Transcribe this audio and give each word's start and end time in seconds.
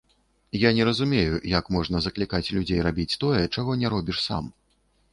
Я 0.59 0.69
не 0.77 0.87
разумею, 0.89 1.35
як 1.57 1.69
можна 1.77 2.03
заклікаць 2.07 2.49
людзей 2.55 2.83
рабіць 2.91 3.09
тое, 3.25 3.47
чаго 3.55 3.81
не 3.83 3.87
робіш 3.97 4.17
сам. 4.29 4.53